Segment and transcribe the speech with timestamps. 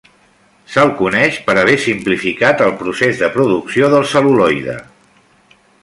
[0.75, 4.79] Se'l coneix per haver simplificat el procés de producció del cel·luloide.